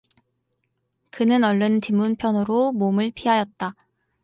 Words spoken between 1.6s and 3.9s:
뒷문 편으로 몸을 피하였다.